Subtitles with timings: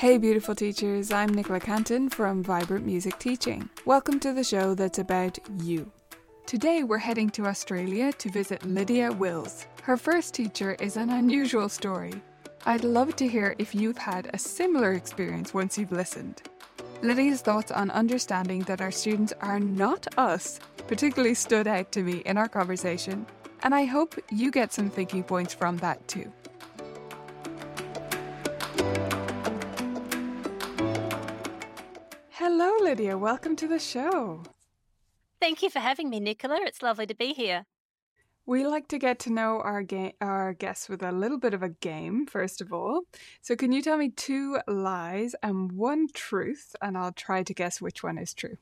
[0.00, 3.68] Hey, beautiful teachers, I'm Nicola Cantan from Vibrant Music Teaching.
[3.84, 5.92] Welcome to the show that's about you.
[6.46, 9.66] Today, we're heading to Australia to visit Lydia Wills.
[9.82, 12.14] Her first teacher is an unusual story.
[12.64, 16.40] I'd love to hear if you've had a similar experience once you've listened.
[17.02, 22.22] Lydia's thoughts on understanding that our students are not us particularly stood out to me
[22.24, 23.26] in our conversation,
[23.64, 26.32] and I hope you get some thinking points from that too.
[32.90, 33.16] Lydia.
[33.16, 34.42] Welcome to the show.
[35.40, 36.58] Thank you for having me, Nicola.
[36.62, 37.66] It's lovely to be here.
[38.46, 41.62] We like to get to know our ga- our guests with a little bit of
[41.62, 43.02] a game, first of all.
[43.42, 47.80] So, can you tell me two lies and one truth, and I'll try to guess
[47.80, 48.56] which one is true.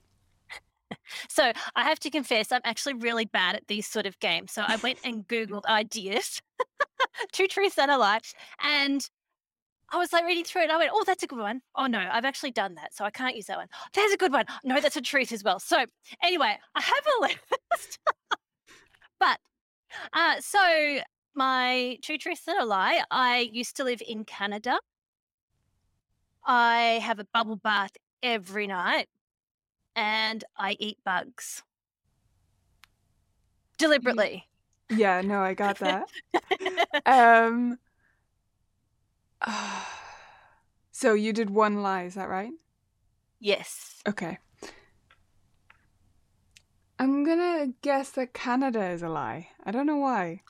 [1.31, 4.53] So, I have to confess, I'm actually really bad at these sort of games.
[4.53, 6.43] So, I went and Googled ideas,
[7.33, 8.21] two truths and a lie,
[8.63, 9.09] and
[9.91, 10.65] I was like reading through it.
[10.65, 13.05] And I went, "Oh, that's a good one." Oh no, I've actually done that, so
[13.05, 13.69] I can't use that one.
[13.95, 14.45] There's a good one.
[14.65, 15.59] No, that's a truth as well.
[15.59, 15.85] So,
[16.23, 17.21] anyway, I have a
[17.73, 17.99] list,
[19.19, 19.39] but
[20.13, 20.99] uh, so
[21.35, 23.03] my true truth and a lie.
[23.11, 24.79] I used to live in Canada.
[26.45, 29.09] I have a bubble bath every night,
[29.97, 31.63] and I eat bugs
[33.79, 34.49] deliberately.
[34.91, 36.09] Yeah, no, I got that.
[37.07, 37.79] um,
[40.93, 42.53] so you did one lie, is that right?
[43.41, 44.05] yes.
[44.07, 44.39] Okay.
[46.99, 49.49] I'm gonna guess that Canada is a lie.
[49.65, 50.43] I don't know why.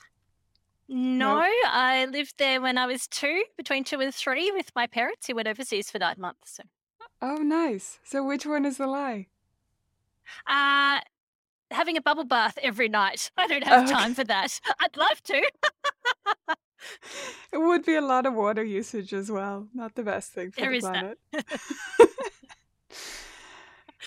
[0.87, 5.27] No, I lived there when I was two, between two and three, with my parents
[5.27, 6.55] who went overseas for nine months.
[6.55, 6.63] So,
[7.21, 7.99] Oh, nice.
[8.03, 9.27] So which one is the lie?
[10.47, 10.99] uh,
[11.71, 13.31] having a bubble bath every night.
[13.37, 13.91] I don't have Okay.
[13.91, 14.59] time for that.
[14.79, 15.51] I'd love to.
[17.51, 19.67] It would be a lot of water usage as well.
[19.73, 21.17] Not the best thing for There the planet.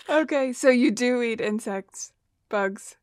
[0.09, 2.13] okay, so you do eat insects,
[2.49, 2.97] bugs.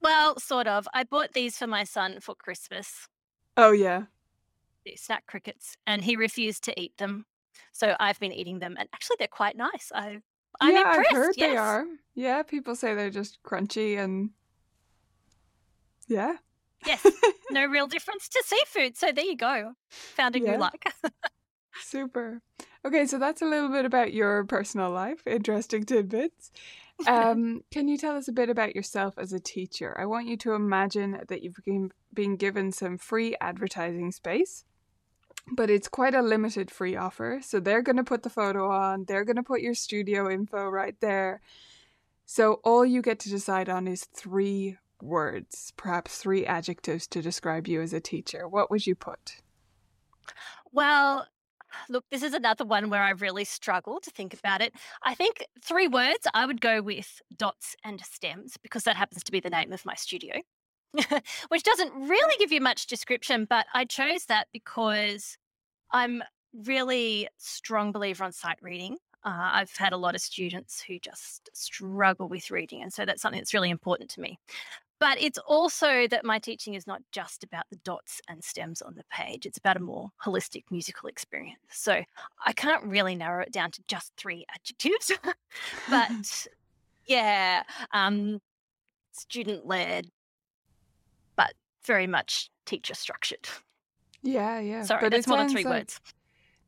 [0.00, 0.88] Well, sort of.
[0.94, 3.08] I bought these for my son for Christmas,
[3.56, 4.04] Oh yeah.
[4.96, 7.26] snack crickets, and he refused to eat them.
[7.72, 9.92] So I've been eating them, and actually, they're quite nice.
[9.94, 10.18] I,
[10.60, 11.10] I'm yeah, impressed.
[11.10, 11.84] I've heard they are.
[12.14, 14.30] Yeah, people say they're just crunchy and
[16.08, 16.36] yeah.
[16.84, 17.04] Yes,
[17.50, 18.96] no real difference to seafood.
[18.96, 19.72] So there you go.
[19.90, 20.52] Found a Yeah.
[20.52, 20.84] new like.
[21.80, 22.40] Super.
[22.84, 25.26] Okay, so that's a little bit about your personal life.
[25.26, 26.50] Interesting tidbits.
[27.06, 29.94] Um, can you tell us a bit about yourself as a teacher?
[29.98, 34.64] I want you to imagine that you've been, been given some free advertising space,
[35.50, 37.40] but it's quite a limited free offer.
[37.42, 40.68] So they're going to put the photo on, they're going to put your studio info
[40.68, 41.40] right there.
[42.24, 47.66] So all you get to decide on is three words, perhaps three adjectives to describe
[47.66, 48.48] you as a teacher.
[48.48, 49.42] What would you put?
[50.72, 51.26] Well,
[51.88, 54.74] look, this is another one where I really struggle to think about it.
[55.02, 59.32] I think three words I would go with dots and stems because that happens to
[59.32, 60.34] be the name of my studio,
[61.48, 65.38] which doesn't really give you much description, but I chose that because
[65.92, 66.22] I'm
[66.64, 68.96] really strong believer on sight reading.
[69.24, 73.20] Uh, I've had a lot of students who just struggle with reading, and so that's
[73.20, 74.38] something that's really important to me.
[74.98, 78.94] But it's also that my teaching is not just about the dots and stems on
[78.94, 81.60] the page, it's about a more holistic musical experience.
[81.70, 82.02] So
[82.46, 85.12] I can't really narrow it down to just three adjectives.
[85.90, 86.46] but
[87.06, 87.62] yeah,
[87.92, 88.40] um,
[89.12, 90.08] student led,
[91.36, 91.52] but
[91.84, 93.48] very much teacher structured.
[94.22, 94.82] Yeah, yeah.
[94.82, 96.00] Sorry, but that's more than three like- words.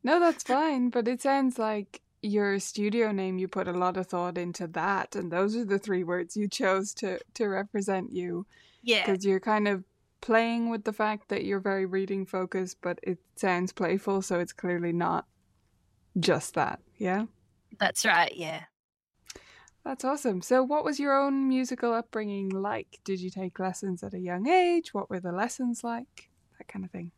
[0.05, 0.91] No, that's fine.
[0.91, 5.15] But it sounds like your studio name, you put a lot of thought into that,
[5.17, 8.47] and those are the three words you chose to to represent you,
[8.83, 9.85] Yeah, because you're kind of
[10.21, 14.53] playing with the fact that you're very reading focused, but it sounds playful, so it's
[14.53, 15.27] clearly not
[16.19, 16.81] just that.
[16.97, 17.27] Yeah,
[17.79, 18.33] that's right.
[18.35, 18.65] Yeah.
[19.85, 20.43] that's awesome.
[20.43, 22.99] So, what was your own musical upbringing like?
[23.05, 24.93] Did you take lessons at a young age?
[24.93, 26.29] What were the lessons like?
[26.59, 27.13] That kind of thing.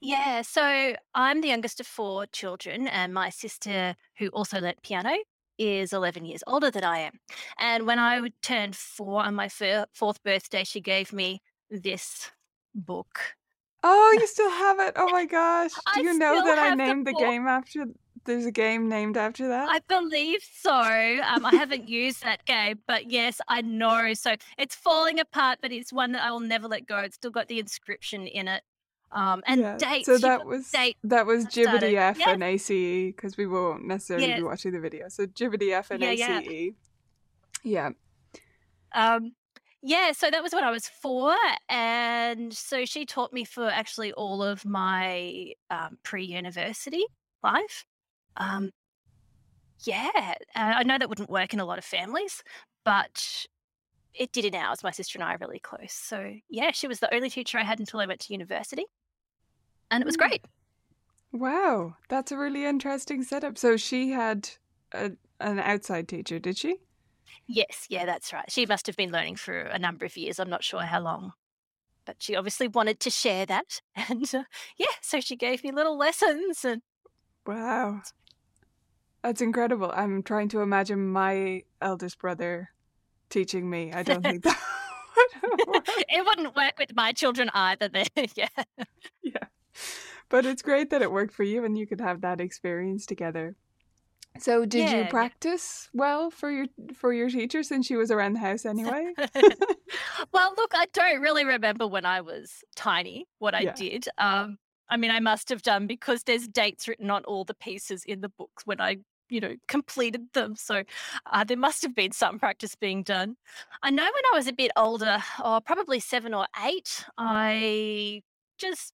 [0.00, 5.16] Yeah, so I'm the youngest of four children, and my sister, who also learnt piano,
[5.58, 7.18] is 11 years older than I am.
[7.58, 11.40] And when I turned four on my fir- fourth birthday, she gave me
[11.70, 12.30] this
[12.74, 13.36] book.
[13.82, 14.94] Oh, you still have it?
[14.96, 15.72] Oh my gosh.
[15.74, 17.86] Do I you know that I have the named the game after
[18.24, 19.68] there's a game named after that?
[19.70, 20.72] I believe so.
[20.72, 24.12] Um, I haven't used that game, but yes, I know.
[24.14, 26.98] So it's falling apart, but it's one that I will never let go.
[26.98, 28.62] It's still got the inscription in it.
[29.16, 30.06] Um, and Yeah, dates.
[30.06, 31.46] So that was date that was.
[31.46, 32.28] Jibbidy F Yes.
[32.28, 32.68] and ACE
[33.14, 34.36] because we won't necessarily Yes.
[34.36, 35.08] be watching the video.
[35.08, 36.40] So Jibbidy F and Yeah, yeah.
[36.40, 36.74] ACE.
[37.64, 37.90] Yeah.
[38.92, 39.32] Um,
[39.82, 41.34] yeah, so that was when I was four,
[41.68, 47.04] and so she taught me for actually all of my um, pre-university
[47.42, 47.84] life.
[48.36, 48.70] um,
[49.84, 52.42] yeah, I know that wouldn't work in a lot of families,
[52.84, 53.46] but
[54.14, 54.82] it did in ours.
[54.82, 55.92] My sister and I are really close.
[55.92, 58.84] So, yeah, she was the only teacher I had until I went to university.
[59.90, 60.18] And it was Mm.
[60.18, 60.44] great.
[61.32, 63.58] Wow, that's a really interesting setup.
[63.58, 64.48] So she had
[64.92, 66.76] a, an outside teacher, did she?
[67.46, 68.50] Yes, yeah, that's right.
[68.50, 70.38] She must have been learning for a number of years.
[70.38, 71.32] I'm not sure how long.
[72.04, 73.82] But she obviously wanted to share that.
[74.08, 74.44] And uh,
[74.78, 76.64] yeah, so she gave me little lessons.
[76.64, 76.82] And
[77.46, 78.02] Wow.
[79.22, 79.92] That's incredible.
[79.94, 82.70] I'm trying to imagine my eldest brother
[83.28, 83.92] teaching me.
[83.92, 84.58] I don't think that
[86.08, 87.88] it wouldn't work with my children either.
[87.88, 88.06] Then,
[88.36, 88.48] yeah.
[89.22, 89.44] Yeah.
[90.28, 93.54] But it's great that it worked for you and you could have that experience together.
[94.38, 95.08] So did Yeah, you yeah.
[95.10, 99.14] practice well for your for your teacher since she was around the house anyway?
[100.32, 103.74] well, look, I don't really remember when I was tiny what I Yeah.
[103.76, 104.08] did.
[104.18, 104.58] Um,
[104.88, 108.20] I mean, I must have done because there's dates written on all the pieces in
[108.20, 108.98] the books when I,
[109.28, 110.54] you know, completed them.
[110.54, 110.84] So
[111.26, 113.36] uh, there must have been some practice being done.
[113.82, 118.22] I know when I was a bit older, or probably seven or eight, I
[118.58, 118.92] just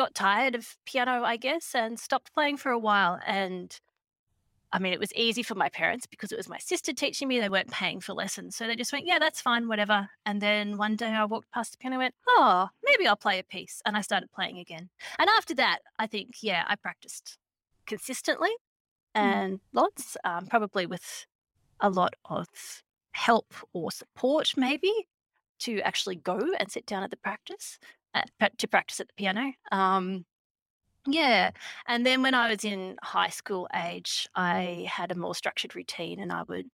[0.00, 3.20] got tired of piano, I guess, and stopped playing for a while.
[3.26, 3.78] And
[4.72, 7.38] I mean, it was easy for my parents because it was my sister teaching me.
[7.38, 8.56] They weren't paying for lessons.
[8.56, 10.08] So they just went, yeah, that's fine, whatever.
[10.24, 13.38] And then one day I walked past the piano and went, oh, maybe I'll play
[13.38, 13.82] a piece.
[13.84, 14.88] And I started playing again.
[15.18, 17.36] And after that, I think, yeah, I practiced
[17.86, 18.52] consistently
[19.14, 21.26] and lots, um, probably with
[21.78, 22.46] a lot of
[23.12, 24.92] help or support, maybe,
[25.58, 27.78] to actually go and sit down at the practice,
[28.58, 29.52] to practice at the piano.
[29.72, 30.24] Um,
[31.06, 31.50] yeah.
[31.86, 36.20] And then when I was in high school age, I had a more structured routine
[36.20, 36.66] and I would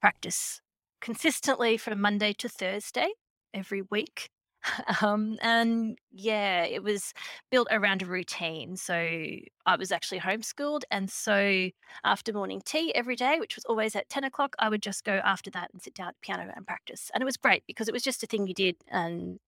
[0.00, 0.60] practice
[1.00, 3.08] consistently from Monday to Thursday
[3.54, 4.28] every week.
[5.02, 7.12] Um, and yeah, it was
[7.50, 8.76] built around a routine.
[8.76, 10.82] So I was actually homeschooled.
[10.88, 11.68] And so
[12.04, 15.20] after morning tea every day, which was always at 10 o'clock, I would just go
[15.24, 17.10] after that and sit down at the piano and practice.
[17.12, 19.40] And it was great because it was just a thing you did and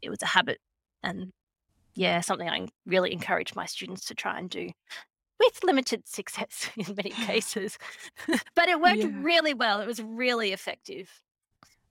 [0.00, 0.60] it was a habit.
[1.04, 1.32] And
[1.94, 4.70] yeah, something I really encourage my students to try and do
[5.40, 7.78] with limited success in many cases.
[8.54, 9.10] but it worked Yeah.
[9.12, 9.80] really well.
[9.80, 11.20] It was really effective.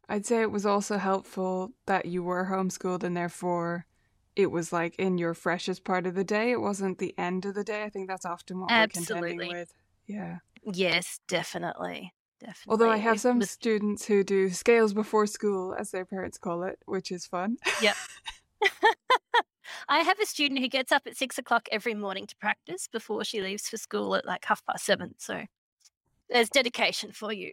[0.10, 3.86] I'd say it was also helpful that you were homeschooled and therefore
[4.36, 6.52] it was like in your freshest part of the day.
[6.52, 7.84] It wasn't the end of the day.
[7.84, 9.48] I think that's often what we're contending Absolutely.
[9.50, 9.74] with.
[10.08, 10.38] Yeah.
[10.66, 12.14] Yes, definitely.
[12.40, 12.72] Definitely.
[12.72, 16.64] Although I have some was- students who do scales before school, as their parents call
[16.64, 17.58] it, which is fun.
[19.90, 23.24] I have a student who gets up at six o'clock every morning to practice before
[23.24, 25.16] she leaves for school at like half past seven.
[25.18, 25.44] So
[26.30, 27.52] there's dedication for you.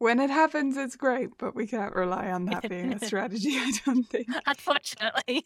[0.00, 3.72] When it happens, it's great, but we can't rely on that being a strategy, I
[3.84, 4.28] don't think.
[4.46, 5.44] Unfortunately.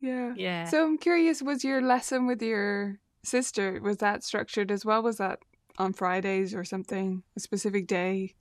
[0.00, 0.32] Yeah.
[0.34, 0.64] yeah.
[0.64, 5.02] So I'm curious, was your lesson with your sister, was that structured as well?
[5.02, 5.38] Was that
[5.78, 8.34] on Fridays or something, a specific day?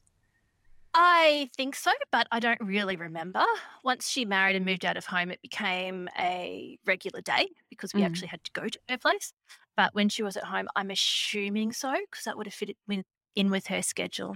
[0.93, 3.43] I think so, but I don't really remember.
[3.83, 8.01] Once she married and moved out of home, it became a regular day because we
[8.01, 8.05] Mm.
[8.07, 9.33] actually had to go to her place.
[9.77, 12.77] But when she was at home, I'm assuming so because that would have fit it
[12.87, 13.05] with,
[13.35, 14.35] in with her schedule.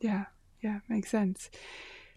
[0.00, 0.26] Yeah,
[0.60, 1.50] yeah, makes sense.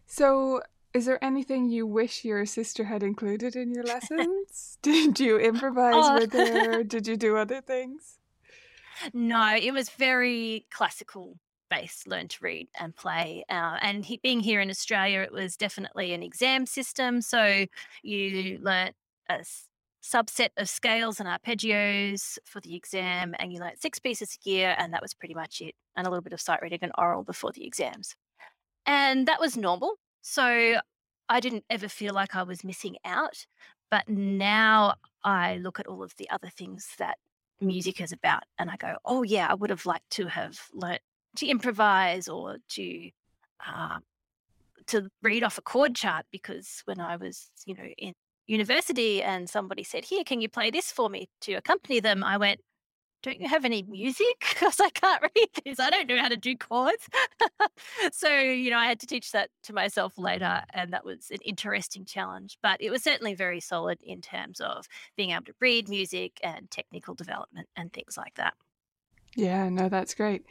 [0.05, 0.61] So,
[0.93, 4.77] is there anything you wish your sister had included in your lessons?
[4.83, 6.15] Did you improvise Oh.
[6.19, 6.83] with her?
[6.93, 8.19] Did you do other things?
[9.13, 11.39] No, it was very classical
[11.73, 13.43] based, learn to read and play.
[13.49, 17.21] Uh, and he, being here in Australia, it was definitely an exam system.
[17.21, 17.65] So
[18.01, 18.95] you learnt
[19.29, 19.43] a
[20.03, 24.75] subset of scales and arpeggios for the exam, and you learnt six pieces a year,
[24.77, 25.75] and that was pretty much it.
[25.95, 28.15] And a little bit of sight reading and oral before the exams.
[28.85, 29.95] And that was normal.
[30.21, 30.75] So
[31.29, 33.45] I didn't ever feel like I was missing out.
[33.89, 37.17] But now I look at all of the other things that
[37.61, 41.01] music is about and I go, oh yeah, I would have liked to have learnt
[41.37, 43.09] to improvise or to
[43.65, 44.01] um,
[44.87, 48.13] to read off a chord chart because when I was, you know, in
[48.47, 52.23] university and somebody said, here, can you play this for me to accompany them?
[52.23, 52.59] I went,
[53.21, 54.25] don't you have any music?
[54.53, 55.79] Because I can't read this.
[55.79, 57.07] I don't know how to do chords.
[58.11, 60.61] so, you know, I had to teach that to myself later.
[60.73, 62.57] And that was an interesting challenge.
[62.61, 66.69] But it was certainly very solid in terms of being able to read music and
[66.69, 68.53] technical development and things like that.
[69.35, 70.45] Yeah, no, that's great.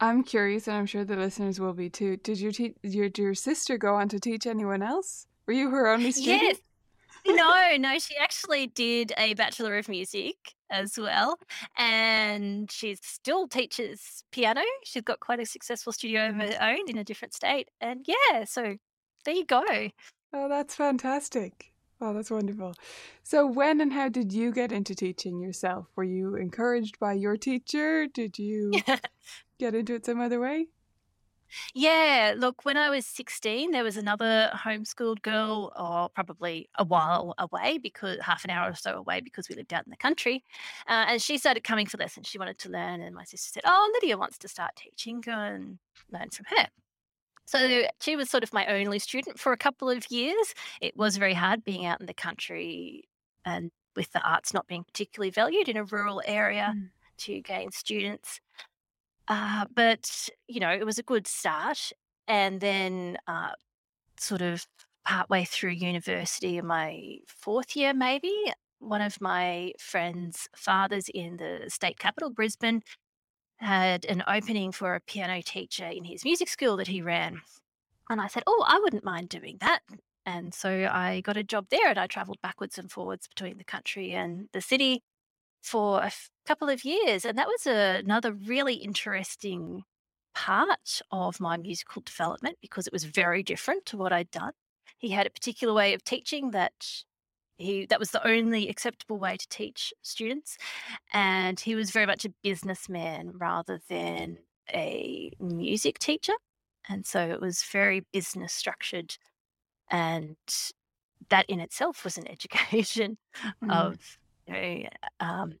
[0.00, 2.16] I'm curious, and I'm sure the listeners will be too.
[2.18, 5.26] Did you teach your, your sister go on to teach anyone else?
[5.46, 6.42] Were you her only student?
[6.42, 6.58] Yes.
[7.26, 10.36] No, no, she actually did a Bachelor of Music
[10.70, 11.38] as well.
[11.76, 14.62] And she still teaches piano.
[14.84, 17.68] She's got quite a successful studio of her own in a different state.
[17.80, 18.76] And yeah, so
[19.24, 19.64] there you go.
[20.32, 21.67] Oh, that's fantastic.
[22.00, 22.74] Oh, that's wonderful.
[23.24, 25.86] So, when and how did you get into teaching yourself?
[25.96, 28.06] Were you encouraged by your teacher?
[28.06, 28.72] Did you
[29.58, 30.68] get into it some other way?
[31.74, 37.34] Yeah, look, when I was 16, there was another homeschooled girl, or probably a while
[37.38, 40.44] away, because half an hour or so away, because we lived out in the country.
[40.86, 42.26] Uh, and she started coming for lessons.
[42.26, 45.20] She wanted to learn, and my sister said, "Oh, Lydia wants to start teaching.
[45.20, 45.78] Go and
[46.12, 46.68] learn from her."
[47.48, 50.54] So she was sort of my only student for a couple of years.
[50.82, 53.08] It was very hard being out in the country
[53.46, 56.90] and with the arts not being particularly valued in a rural area Mm.
[57.18, 58.40] to gain students.
[59.28, 61.92] Uh, but, you know, it was a good start.
[62.26, 63.52] And then, uh,
[64.18, 64.66] sort of
[65.06, 68.34] partway through university, in my fourth year, maybe,
[68.80, 72.82] one of my friend's fathers in the state capital, Brisbane,
[73.58, 77.40] had an opening for a piano teacher in his music school that he ran.
[78.08, 79.80] And I said, Oh, I wouldn't mind doing that.
[80.24, 83.64] And so I got a job there and I traveled backwards and forwards between the
[83.64, 85.02] country and the city
[85.62, 87.24] for a f- couple of years.
[87.24, 89.84] And that was a, another really interesting
[90.34, 94.52] part of my musical development because it was very different to what I'd done.
[94.98, 97.04] He had a particular way of teaching that
[97.58, 100.56] he that was the only acceptable way to teach students
[101.12, 104.38] and he was very much a businessman rather than
[104.72, 106.34] a music teacher
[106.88, 109.16] and so it was very business structured
[109.90, 110.36] and
[111.30, 113.18] that in itself was an education
[113.62, 113.70] Mm.
[113.70, 114.88] of you know,
[115.20, 115.58] um,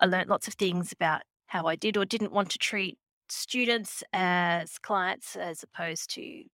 [0.00, 4.02] I learned lots of things about how I did or didn't want to treat students
[4.12, 6.44] as clients as opposed to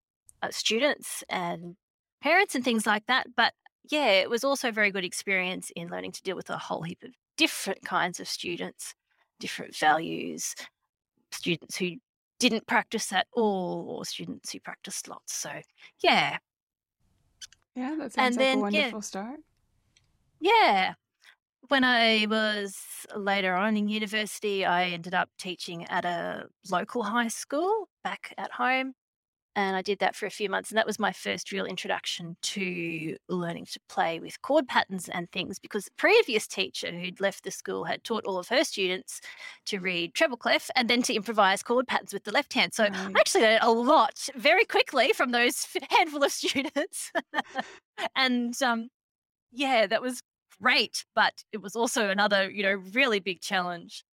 [0.43, 1.76] uh, students and
[2.23, 3.28] parents and things like that.
[3.37, 3.54] But
[3.90, 6.82] yeah, it was also a very good experience in learning to deal with a whole
[6.82, 8.94] heap of different kinds of students,
[9.40, 10.54] different values,
[11.32, 11.92] students who
[12.40, 15.34] didn't practice at all or students who practiced lots.
[15.34, 15.62] So
[16.02, 16.38] yeah,
[17.76, 19.40] Yeah, that sounds and like a then yeah, wonderful start.
[20.40, 20.94] yeah.
[21.68, 27.28] When I was later on in university, I ended up teaching at a local high
[27.28, 28.94] school back at home.
[29.56, 30.70] And I did that for a few months.
[30.70, 35.30] And that was my first real introduction to learning to play with chord patterns and
[35.30, 39.20] things because the previous teacher who'd left the school had taught all of her students
[39.66, 42.75] to read treble clef and then to improvise chord patterns with the left hand.
[42.75, 47.12] So I actually learned a lot very quickly from those handful of students.
[48.16, 48.88] and um,
[49.52, 50.20] yeah, that was
[50.61, 54.04] great, but it was also another, you know, really big challenge.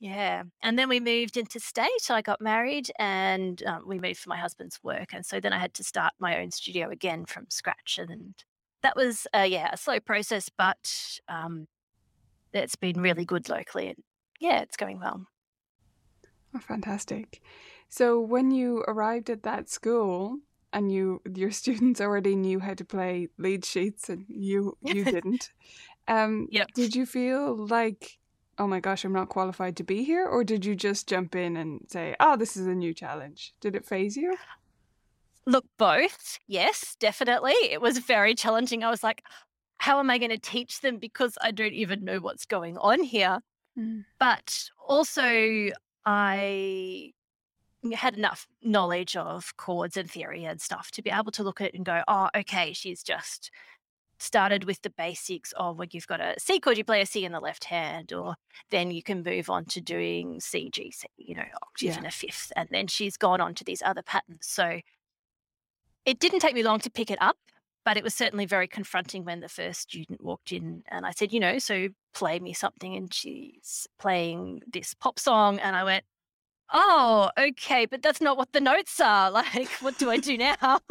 [0.00, 0.44] Yeah.
[0.62, 2.10] And then we moved into state.
[2.10, 5.12] I got married and um, we moved for my husband's work.
[5.12, 7.98] And so then I had to start my own studio again from scratch.
[7.98, 8.34] And
[8.82, 11.68] that was, uh, yeah, a slow process, but um,
[12.52, 13.88] it's been really good locally.
[13.88, 14.02] And
[14.40, 15.26] yeah, it's going well.
[16.54, 17.42] Oh, fantastic.
[17.88, 20.38] So, when you arrived at that school
[20.72, 25.52] and you your students already knew how to play lead sheets and you you didn't,
[26.08, 26.68] um, Yep.
[26.74, 28.19] did you feel like,
[28.60, 31.56] oh my gosh, I'm not qualified to be here, or did you just jump in
[31.56, 33.54] and say, oh, this is a new challenge?
[33.62, 34.36] Did it phase you?
[35.46, 36.38] Look, both.
[36.46, 37.54] Yes, definitely.
[37.54, 38.84] It was very challenging.
[38.84, 39.24] I was like,
[39.78, 43.02] how am I going to teach them because I don't even know what's going on
[43.02, 43.38] here?
[43.78, 44.04] Mm.
[44.18, 45.70] But also,
[46.04, 47.12] I
[47.94, 51.68] had enough knowledge of chords and theory and stuff to be able to look at
[51.68, 53.50] it and go, oh, okay, she's just
[54.20, 57.24] started with the basics of when you've got a C chord, you play a C
[57.24, 58.34] in the left hand, or
[58.70, 61.96] then you can move on to doing C, G, C, you know, octave Yeah.
[61.96, 62.52] and a fifth.
[62.56, 64.46] And then she's gone on to these other patterns.
[64.46, 64.80] So
[66.04, 67.36] it didn't take me long to pick it up,
[67.84, 71.32] but it was certainly very confronting when the first student walked in and I said,
[71.32, 72.94] you know, so play me something.
[72.94, 75.58] And she's playing this pop song.
[75.58, 76.04] And I went,
[76.72, 79.30] oh, okay, but that's not what the notes are.
[79.40, 80.80] Like, what do I do now?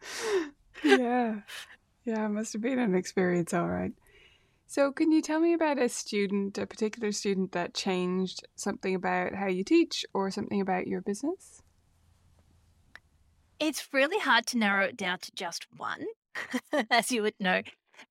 [0.84, 1.40] yeah.
[2.04, 3.92] Yeah, must have been an experience, all right.
[4.68, 9.34] So, can you tell me about a student, a particular student that changed something about
[9.34, 11.62] how you teach or something about your business?
[13.58, 16.04] It's really hard to narrow it down to just one,
[16.90, 17.62] as you would know,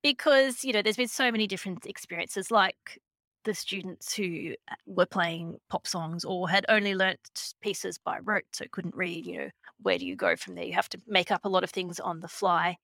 [0.01, 2.99] because, you know, there's been so many different experiences, like
[3.45, 7.19] the students who uh, were playing pop songs or had only learnt
[7.61, 9.49] pieces by rote, so couldn't read, you know,
[9.81, 10.65] where do you go from there?
[10.65, 12.77] You have to make up a lot of things on the fly.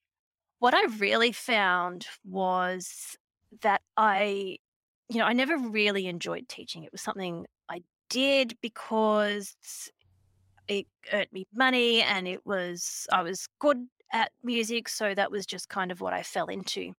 [0.60, 3.18] What I really found was
[3.62, 4.58] that I,
[5.10, 6.84] you know, I never really enjoyed teaching.
[6.84, 9.56] It was something I did because
[10.68, 15.46] it earned me money and it was I was good at music, so that was
[15.46, 16.94] just kind of what I fell into.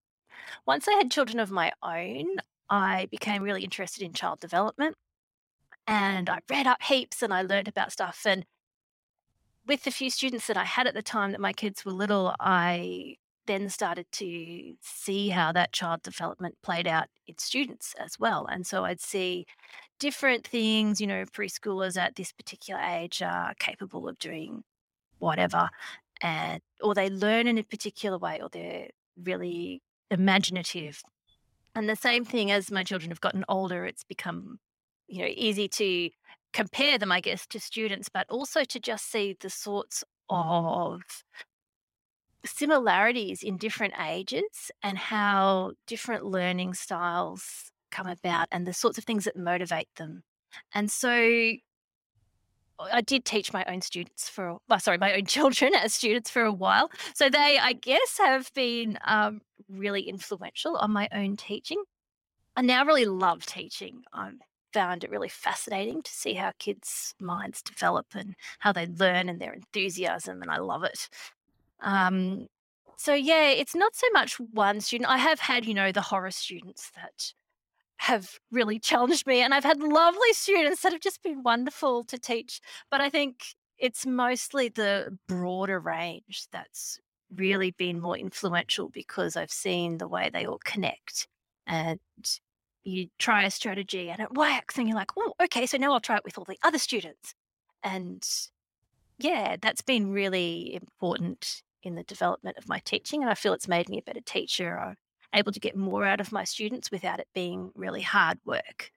[0.67, 2.27] Once I had children of my own,
[2.71, 4.97] I became really interested in child development
[5.87, 8.47] and I read up heaps and I learned about stuff and
[9.67, 12.35] with the few students that I had at the time that my kids were little,
[12.41, 13.17] I
[13.47, 18.47] then started to see how that child development played out in students as well.
[18.47, 19.47] And so I'd see
[19.99, 24.63] different things, you know, preschoolers at this particular age are capable of doing
[25.19, 25.69] whatever
[26.21, 28.89] and or they learn in a particular way or they're
[29.23, 31.03] really imaginative.
[31.75, 34.59] And the same thing as my children have gotten older, it's become,
[35.09, 36.11] you know, easy to
[36.53, 41.01] compare them, I guess, to students, but also to just see the sorts of
[42.45, 49.05] similarities in different ages and how different learning styles come about and the sorts of
[49.05, 50.23] things that motivate them.
[50.75, 51.53] And so
[52.93, 56.43] I did teach my own students for, well, sorry, my own children as students for
[56.43, 56.91] a while.
[57.15, 61.83] So they, I guess, have been um, really influential on my own teaching.
[62.57, 64.03] I now really love teaching.
[64.13, 64.35] I've
[64.73, 69.41] found it really fascinating to see how kids' minds develop and how they learn and
[69.41, 71.09] their enthusiasm, and I love it.
[71.81, 72.47] Um,
[72.97, 75.11] so yeah, it's not so much one student.
[75.11, 77.33] I have had, you know, the horror students that
[78.03, 82.19] have really challenged me, and I've had lovely students that have just been wonderful to
[82.19, 82.61] teach.
[82.91, 83.45] But I think
[83.79, 86.99] it's mostly the broader range that's
[87.37, 91.29] really been more influential because I've seen the way they all connect
[91.67, 92.01] and
[92.83, 96.01] you try a strategy and it works and you're like, oh, okay, so now I'll
[96.01, 97.35] try it with all the other students.
[97.85, 98.27] And
[99.19, 103.23] yeah, that's been really important in the development of my teaching.
[103.23, 104.77] And I feel it's made me a better teacher.
[104.79, 104.97] I'm
[105.35, 108.91] able to get more out of my students without it being really hard work.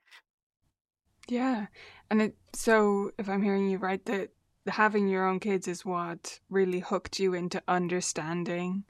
[1.28, 1.68] Yeah.
[2.12, 4.30] And it, so, if I'm hearing you right, that
[4.68, 8.84] having your own kids is what really hooked you into understanding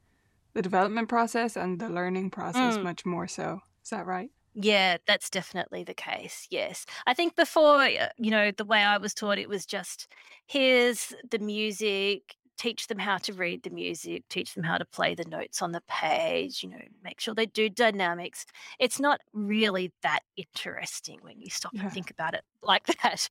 [0.53, 2.83] the development process and the learning process mm.
[2.83, 3.59] much more so.
[3.83, 4.31] Is that right?
[4.53, 6.47] Yeah, that's definitely the case.
[6.49, 6.85] Yes.
[7.05, 10.07] I think before, uh, you know, the way I was taught, it was just
[10.47, 15.15] here's the music, teach them how to read the music, teach them how to play
[15.15, 18.45] the notes on the page, you know, make sure they do dynamics.
[18.79, 21.83] It's not really that interesting when you stop yeah.
[21.83, 23.29] and think about it like that.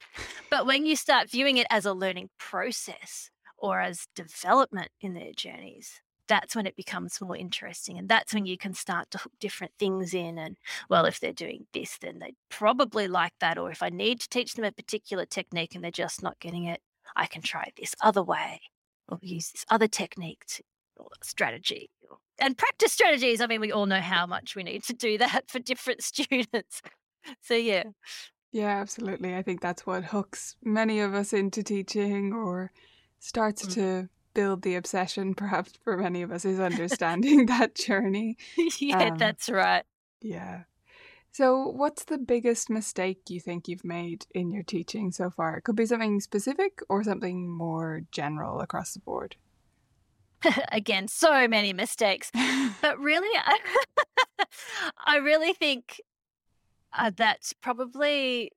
[0.51, 5.33] But when you start viewing it as a learning process or as development in their
[5.35, 7.99] journeys, that's when it becomes more interesting.
[7.99, 10.39] And that's when you can start to hook different things in.
[10.39, 10.57] And
[10.89, 13.59] well, if they're doing this, then they probably like that.
[13.59, 16.65] Or if I need to teach them a particular technique and they're just not getting
[16.65, 16.81] it,
[17.17, 18.61] I can try this other way
[19.09, 20.63] or use this other technique to,
[20.97, 21.91] or strategy
[22.41, 23.41] and practice strategies.
[23.41, 26.83] I mean, we all know how much we need to do that for different students.
[27.41, 27.85] So, yeah.
[28.53, 29.35] Yeah, absolutely.
[29.35, 32.71] I think that's what hooks many of us into teaching or
[33.19, 33.75] starts mm.
[33.75, 38.37] to build the obsession, perhaps for many of us, is understanding that journey.
[38.79, 39.85] yeah, um, that's right.
[40.21, 40.63] Yeah.
[41.35, 45.57] So, what's the biggest mistake you think you've made in your teaching so far?
[45.57, 49.35] It could be something specific or something more general across the board.
[50.71, 52.31] Again, so many mistakes.
[52.81, 53.59] but really, I,
[55.07, 56.01] I really think
[56.97, 58.53] uh, that's probably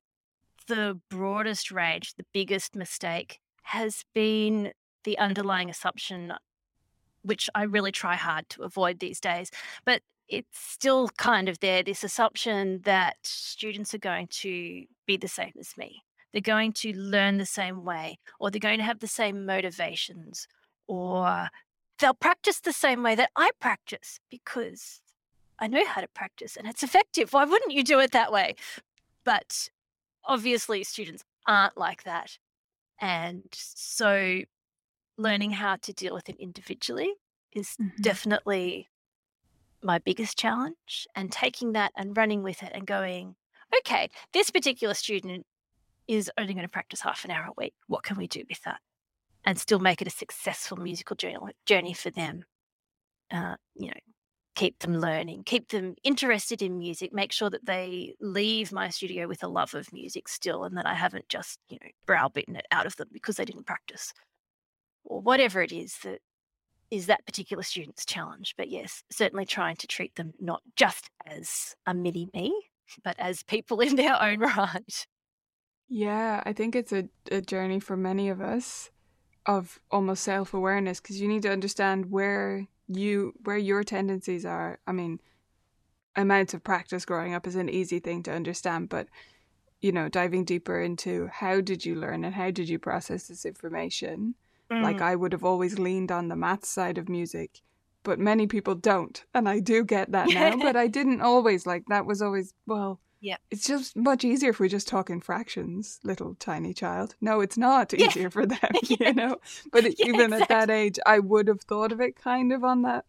[0.68, 4.70] the broadest range, the biggest mistake has been
[5.02, 6.32] the underlying assumption,
[7.22, 9.50] which I really try hard to avoid these days.
[9.84, 15.28] But it's still kind of there this assumption that students are going to be the
[15.28, 16.02] same as me.
[16.32, 20.46] They're going to learn the same way, or they're going to have the same motivations,
[20.86, 21.48] or
[21.98, 25.00] they'll practice the same way that I practice because
[25.58, 27.32] I know how to practice and it's effective.
[27.32, 28.54] Why wouldn't you do it that way?
[29.24, 29.70] But
[30.24, 32.38] obviously, students aren't like that.
[33.00, 34.42] And so,
[35.16, 37.14] learning how to deal with it individually
[37.52, 38.02] is mm-hmm.
[38.02, 38.88] definitely
[39.82, 43.36] my biggest challenge and taking that and running with it and going,
[43.78, 45.46] okay, this particular student
[46.06, 47.74] is only going to practice half an hour a week.
[47.86, 48.80] What can we do with that?
[49.44, 51.16] And still make it a successful musical
[51.66, 52.44] journey for them.
[53.30, 54.00] Uh, you know,
[54.58, 59.28] keep them learning, keep them interested in music, make sure that they leave my studio
[59.28, 62.66] with a love of music still and that I haven't just, you know, browbeaten it
[62.72, 64.12] out of them because they didn't practice.
[65.04, 66.18] Or whatever it is that
[66.90, 68.54] is that particular student's challenge.
[68.56, 72.52] But yes, certainly trying to treat them not just as a mini me,
[73.04, 75.06] but as people in their own right.
[75.88, 78.90] Yeah, I think it's a, a journey for many of us
[79.46, 84.78] of almost self awareness because you need to understand where you where your tendencies are.
[84.86, 85.20] I mean,
[86.16, 89.08] amounts of practice growing up is an easy thing to understand, but
[89.80, 93.46] you know, diving deeper into how did you learn and how did you process this
[93.46, 94.34] information
[94.70, 94.82] Mm.
[94.82, 97.60] Like I would have always leaned on the math side of music,
[98.02, 99.24] but many people don't.
[99.34, 101.66] And I do get that now, but I didn't always.
[101.66, 103.36] Like that was always, well, Yeah.
[103.50, 107.14] It's just much easier if we just talk in fractions, little tiny child.
[107.20, 108.06] No, it's not Yeah.
[108.08, 108.96] easier for them, Yeah.
[109.08, 109.36] you know.
[109.72, 112.82] But Yeah, even at that age, I would have thought of it kind of on
[112.82, 113.04] that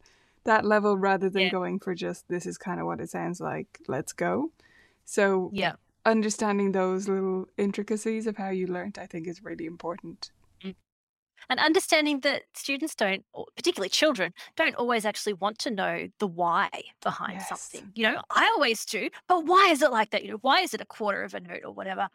[0.46, 3.80] that level rather than going for just this is kind of what it sounds like.
[3.88, 4.52] Let's go.
[5.06, 5.74] So Yeah.
[6.06, 10.32] understanding those little intricacies of how you learnt, I think, is really important.
[11.50, 16.70] And understanding that students don't, particularly children, don't always actually want to know the why
[17.02, 17.50] behind Yes.
[17.50, 17.92] something.
[17.96, 20.24] You know, I always do, but why is it like that?
[20.24, 22.10] You know, why is it a quarter of a note or whatever?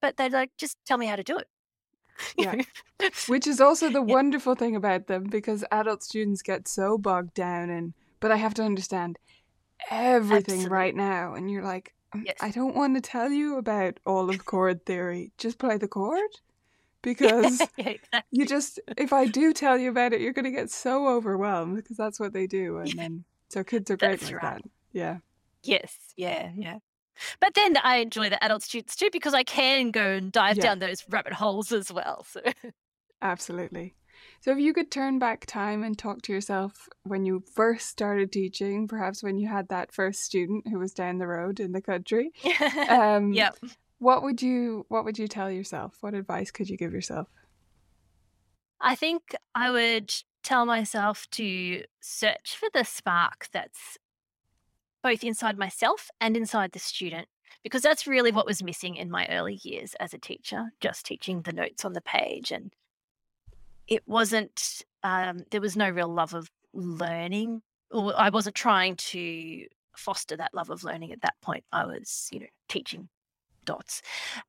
[0.00, 1.46] But they're like, just tell me how to do it.
[2.38, 2.54] Yeah.
[3.26, 4.14] Which is also the Yeah.
[4.14, 8.54] wonderful thing about them because adult students get so bogged down in, but I have
[8.54, 9.18] to understand
[9.90, 10.68] everything Absolutely.
[10.68, 11.34] right now.
[11.34, 12.36] And you're like, "Um, Yes.
[12.40, 15.32] I don't want to tell you about all of chord theory.
[15.38, 16.30] Just play the chord.
[17.04, 18.20] Because yeah, exactly.
[18.32, 21.76] you just, if I do tell you about it, you're going to get so overwhelmed
[21.76, 22.78] because that's what they do.
[22.78, 24.62] And then, so kids are great That's like right.
[24.62, 24.70] that.
[24.92, 25.18] Yeah.
[25.62, 26.78] Yes, yeah, yeah.
[27.40, 30.64] But then I enjoy the adult students too because I can go and dive Yeah.
[30.64, 32.26] down those rabbit holes as well.
[32.28, 32.40] So
[33.22, 33.94] Absolutely.
[34.40, 38.30] So, if you could turn back time and talk to yourself when you first started
[38.32, 41.80] teaching, perhaps when you had that first student who was down the road in the
[41.80, 42.32] country,
[42.88, 43.50] um, yeah.
[43.98, 45.96] What would you what would you tell yourself?
[46.00, 47.28] What advice could you give yourself?
[48.80, 53.98] I think I would tell myself to search for the spark that's
[55.02, 57.28] both inside myself and inside the student,
[57.62, 61.42] because that's really what was missing in my early years as a teacher, just teaching
[61.42, 62.50] the notes on the page.
[62.50, 62.72] And
[63.86, 69.66] it wasn't, um, there was no real love of learning, or I wasn't trying to
[69.96, 71.64] foster that love of learning at that point.
[71.72, 73.08] I was, you know, teaching
[73.64, 74.02] dots.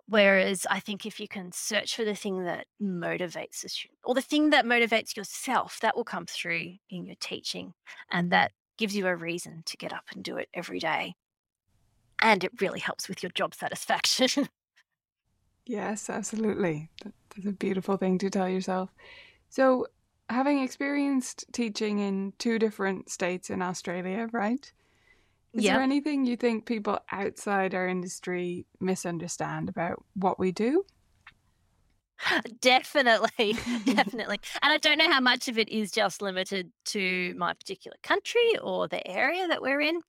[0.07, 4.15] Whereas I think if you can search for the thing that motivates the student or
[4.15, 7.73] the thing that motivates yourself, that will come through in your teaching
[8.11, 11.15] and that gives you a reason to get up and do it every day.
[12.21, 14.49] And it really helps with your job satisfaction.
[15.65, 16.89] Yes, absolutely.
[17.03, 18.91] That's a beautiful thing to tell yourself.
[19.49, 19.87] So,
[20.29, 24.71] having experienced teaching in two different states in Australia, right?
[25.55, 25.69] Is Yeah.
[25.69, 30.85] there anything you think people outside our industry misunderstand about what we do?
[32.61, 33.57] definitely,
[33.95, 34.39] definitely.
[34.61, 38.57] And I don't know how much of it is just limited to my particular country
[38.61, 40.01] or the area that we're in.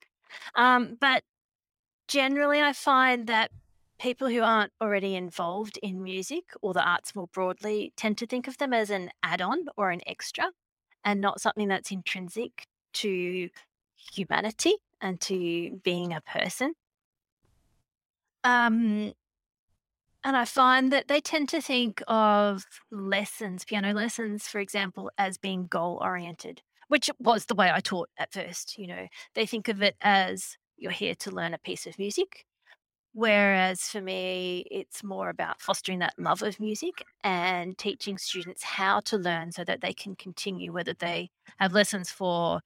[0.57, 1.25] Um, but
[2.09, 3.53] generally, I find that
[4.01, 8.49] people who aren't already involved in music or the arts more broadly tend to think
[8.49, 10.53] of them as an add on or an extra
[11.05, 13.51] and not something that's intrinsic to
[13.97, 16.75] humanity and to being a person.
[18.45, 19.13] Um,
[20.25, 25.39] and I find that they tend to think of lessons, piano lessons, for example, as
[25.39, 28.77] being goal oriented, which was the way I taught at first.
[28.79, 32.45] You know, they think of it as you're here to learn a piece of music.
[33.13, 39.01] Whereas for me, it's more about fostering that love of music and teaching students how
[39.01, 42.61] to learn so that they can continue, whether they have lessons for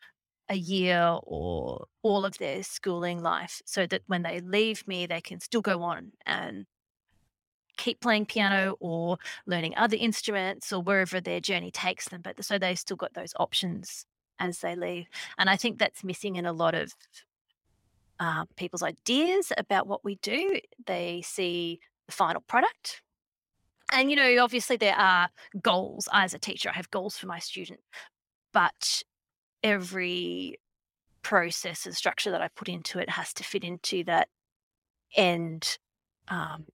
[0.50, 5.20] a year or all of their schooling life, so that when they leave me, they
[5.20, 6.66] can still go on and
[7.76, 12.20] keep playing piano or learning other instruments or wherever their journey takes them.
[12.20, 14.04] But so they've still got those options
[14.38, 15.06] as they leave.
[15.38, 16.92] And I think that's missing in a lot of
[18.18, 20.58] uh, people's ideas about what we do.
[20.84, 23.02] They see the final product.
[23.92, 25.30] And, you know, obviously there are
[25.62, 26.08] goals.
[26.12, 27.80] I, as a teacher, I have goals for my student,
[28.52, 29.02] but
[29.62, 30.58] every
[31.22, 34.28] process and structure that I put into it has to fit into that
[35.16, 35.78] end
[36.28, 36.66] um,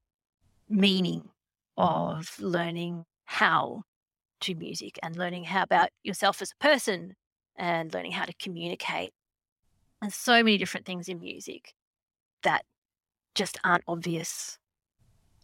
[0.68, 1.30] meaning
[1.76, 3.82] of learning how
[4.40, 7.14] to music and learning how about yourself as a person
[7.56, 9.12] and learning how to communicate
[10.02, 11.74] and so many different things in music
[12.42, 12.64] that
[13.34, 14.58] just aren't obvious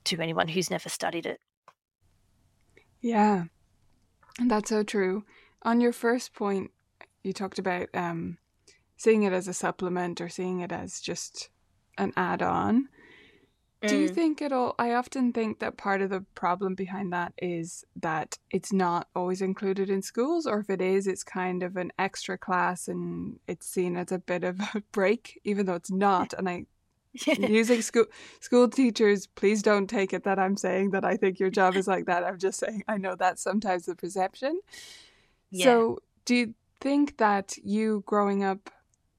[0.05, 1.41] to anyone who's never studied it.
[3.01, 3.45] Yeah,
[4.47, 5.25] that's so true.
[5.63, 6.71] On your first point,
[7.23, 8.39] you talked about um,
[8.97, 11.51] seeing it as a supplement or seeing it as just
[11.99, 12.89] an add on.
[13.85, 14.15] Do you Mm.
[14.15, 14.77] think at all?
[14.79, 19.43] I often think that part of the problem behind that is that it's not always
[19.43, 23.67] included in schools, or if it is, it's kind of an extra class and it's
[23.67, 26.33] seen as a bit of a break, even though it's not.
[26.39, 26.67] And I,
[27.37, 28.07] using school
[28.39, 31.89] school teachers, please don't take it that I'm saying that I think your job is
[31.89, 32.23] like that.
[32.23, 34.61] I'm just saying I know that's sometimes the perception.
[35.51, 35.65] yeah.
[35.65, 38.69] So, do you think that you growing up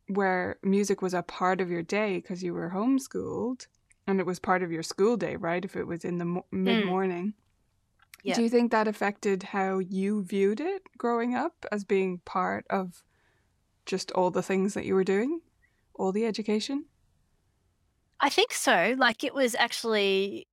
[0.07, 3.67] where music was a part of your day because you were homeschooled
[4.05, 5.63] and it was part of your school day, right?
[5.63, 6.63] If it was in the mo- hmm.
[6.63, 7.33] mid morning,
[8.21, 8.35] Yeah.
[8.35, 13.01] do you think that affected how you viewed it growing up as being part of
[13.85, 15.39] just all the things that you were doing,
[15.95, 16.85] all the education?
[18.19, 18.95] I think so.
[18.97, 20.47] Like it was actually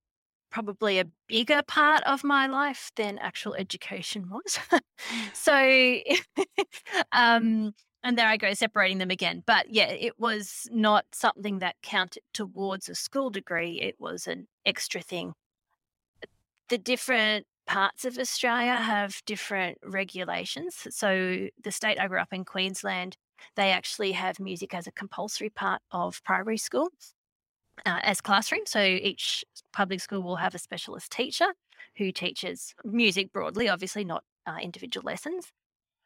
[0.50, 4.58] probably a bigger part of my life than actual education was.
[5.32, 5.52] so,
[7.12, 9.42] um, and there I go, separating them again.
[9.46, 14.46] But yeah, it was not something that counted towards a school degree, it was an
[14.66, 15.34] extra thing.
[16.68, 20.86] The different parts of Australia have different regulations.
[20.90, 23.16] So, the state I grew up in, Queensland,
[23.56, 26.90] they actually have music as a compulsory part of primary school
[27.86, 28.62] uh, as classroom.
[28.66, 31.46] So each public school will have a specialist teacher
[31.96, 35.52] who teaches music broadly, obviously not uh, individual lessons.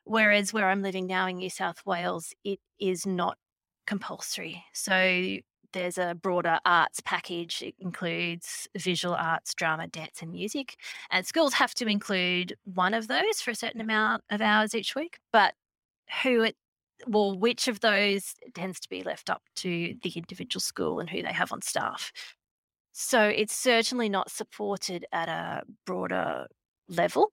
[0.05, 3.39] Whereas where I'm living now in New South Wales, it is not
[3.87, 4.65] compulsory.
[4.73, 5.39] So
[5.73, 7.63] there's a broader arts package.
[7.63, 10.77] It includes visual arts, drama, dance, and music.
[11.11, 14.95] And schools have to include one of those for a certain amount of hours each
[14.95, 15.19] week.
[15.33, 15.55] But
[16.23, 16.57] who it
[17.07, 21.23] well, which of those tends to be left up to the individual school and who
[21.23, 22.13] they have on staff.
[22.93, 26.47] So it's certainly not supported at a broader
[26.89, 27.33] level.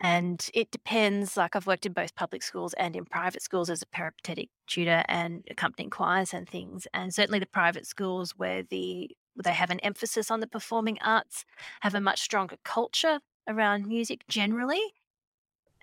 [0.00, 3.80] And it depends, like I've worked in both public schools and in private schools as
[3.80, 6.86] a peripatetic tutor and accompanying choirs and things.
[6.92, 9.10] And certainly the private schools where the
[9.42, 11.44] they have an emphasis on the performing arts
[11.80, 14.82] have a much stronger culture around music generally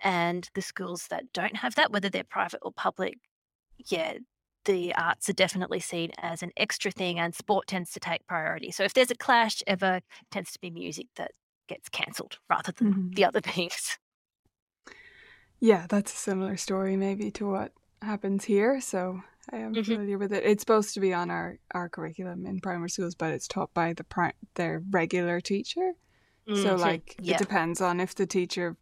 [0.04, 3.18] and the schools that don't have that, whether they're private or public,
[3.78, 4.14] yeah,
[4.66, 8.72] the arts are definitely seen as an extra thing and sport tends to take priority.
[8.72, 11.32] So if there's a clash ever, it tends to be music that
[11.68, 13.10] gets cancelled rather than mm-hmm.
[13.12, 13.98] the other things.
[15.60, 18.82] Yeah, that's a similar story maybe to what happens here.
[18.82, 19.84] So I am mm-hmm.
[19.84, 20.44] familiar with it.
[20.44, 23.94] It's supposed to be on our, our curriculum in primary schools, but it's taught by
[23.94, 25.94] the pri- their regular teacher.
[26.48, 26.64] Mm-hmm.
[26.64, 27.36] So like yeah.
[27.36, 28.76] it depends on if the teacher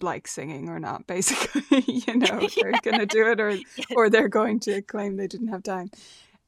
[0.00, 2.48] like singing or not basically you know yeah.
[2.56, 3.58] they're going to do it or
[3.96, 5.90] or they're going to claim they didn't have time.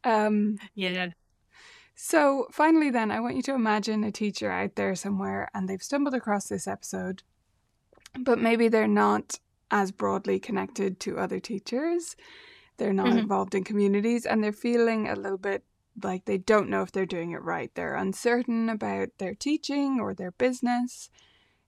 [0.04, 1.08] Um yeah.
[1.94, 5.82] so finally then i want you to imagine a teacher out there somewhere and they've
[5.82, 7.22] stumbled across this episode
[8.18, 9.38] but maybe they're not
[9.70, 12.16] as broadly connected to other teachers.
[12.76, 13.18] They're not mm-hmm.
[13.18, 15.64] involved in communities and they're feeling a little bit
[16.02, 17.70] like they don't know if they're doing it right.
[17.74, 21.10] They're uncertain about their teaching or their business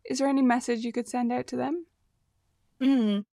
[0.09, 1.87] is there any message you could send out to them?
[2.81, 3.25] Mm.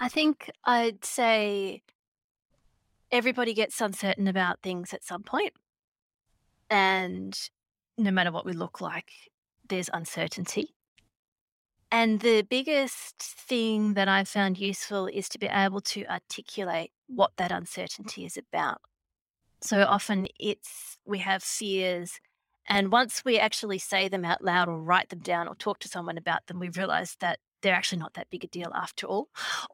[0.00, 1.82] I think I'd say
[3.12, 5.52] everybody gets uncertain about things at some point.
[6.70, 7.38] And
[7.98, 9.12] no matter what we look like,
[9.68, 10.74] there's uncertainty.
[11.92, 17.32] And the biggest thing that I found useful is to be able to articulate what
[17.36, 18.80] that uncertainty is about.
[19.60, 22.20] So often it's we have fears
[22.68, 25.88] and once we actually say them out loud or write them down or talk to
[25.88, 29.28] someone about them, we realize that they're actually not that big a deal after all.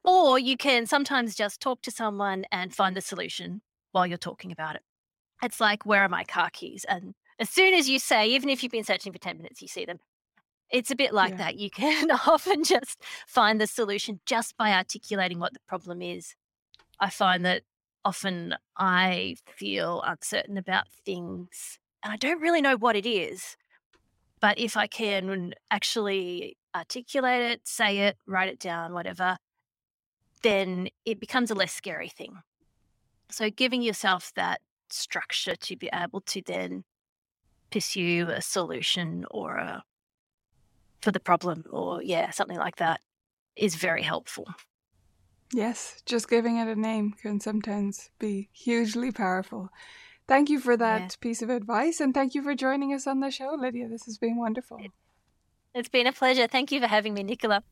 [0.05, 4.53] Or you can sometimes just talk to someone and find the solution while you're talking
[4.53, 4.83] about it.
[5.43, 6.85] It's like, where are my car keys?
[6.89, 9.69] And as soon as you say, even if you've been searching for 10 minutes, you
[9.69, 9.99] see them.
[10.71, 11.39] It's a bit like yeah.
[11.39, 11.57] that.
[11.57, 16.35] You can often just find the solution just by articulating what the problem is.
[17.01, 17.63] I find that
[18.05, 23.57] often I feel uncertain about things and I don't really know what it is.
[24.41, 29.37] But if I can actually articulate it, say it, write it down, whatever,
[30.43, 32.39] then it becomes a less scary thing.
[33.31, 34.61] So giving yourself that
[34.91, 36.85] structure to be able to then
[37.71, 39.83] pursue a solution or a
[41.01, 43.01] for the problem or yeah, something like that
[43.57, 44.47] is very helpful.
[45.53, 49.69] Yes, just giving it a name can sometimes be hugely powerful.
[50.29, 51.09] Thank you for that yeah.
[51.21, 53.89] piece of advice and thank you for joining us on the show, Lydia.
[53.89, 54.79] This has been wonderful.
[55.75, 56.47] It's been a pleasure.
[56.47, 57.63] Thank you for having me, Nicola.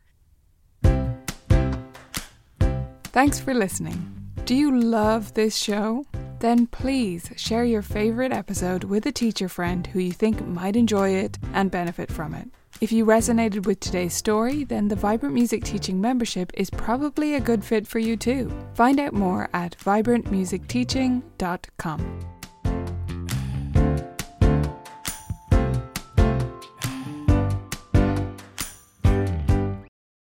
[3.12, 4.32] Thanks for listening.
[4.44, 6.06] Do you love this show?
[6.40, 11.10] Then please share your favourite episode with a teacher friend who you think might enjoy
[11.10, 12.48] it and benefit from it.
[12.80, 17.40] If you resonated with today's story, then the Vibrant Music Teaching membership is probably a
[17.40, 18.50] good fit for you too.
[18.74, 22.29] Find out more at vibrantmusicteaching.com.